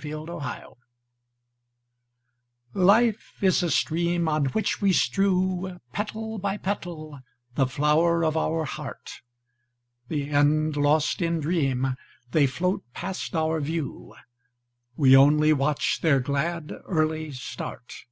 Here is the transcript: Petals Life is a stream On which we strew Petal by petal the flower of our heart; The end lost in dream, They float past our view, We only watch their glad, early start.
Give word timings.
Petals 0.00 0.78
Life 2.72 3.42
is 3.42 3.64
a 3.64 3.68
stream 3.72 4.28
On 4.28 4.44
which 4.44 4.80
we 4.80 4.92
strew 4.92 5.80
Petal 5.92 6.38
by 6.38 6.56
petal 6.56 7.18
the 7.56 7.66
flower 7.66 8.24
of 8.24 8.36
our 8.36 8.64
heart; 8.64 9.22
The 10.06 10.30
end 10.30 10.76
lost 10.76 11.20
in 11.20 11.40
dream, 11.40 11.96
They 12.30 12.46
float 12.46 12.84
past 12.92 13.34
our 13.34 13.58
view, 13.60 14.14
We 14.94 15.16
only 15.16 15.52
watch 15.52 16.00
their 16.00 16.20
glad, 16.20 16.72
early 16.84 17.32
start. 17.32 18.04